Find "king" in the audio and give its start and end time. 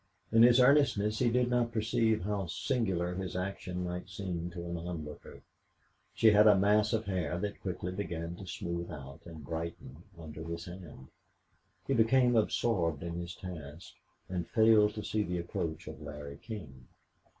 16.41-16.87